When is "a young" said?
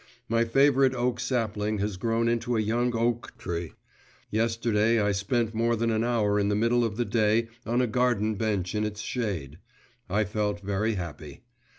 2.57-2.95